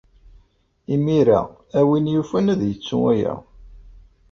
Imir-a, 0.93 1.41
a 1.79 1.81
win 1.87 2.11
yufan 2.13 2.51
ad 2.53 2.61
yettu 2.65 2.99
aya. 3.11 3.33